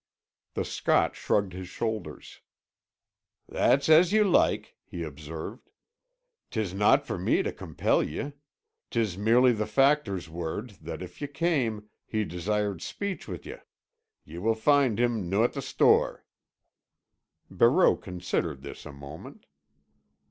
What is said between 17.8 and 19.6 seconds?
considered this a moment.